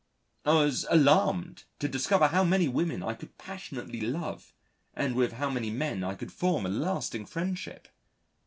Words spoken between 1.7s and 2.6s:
to discover how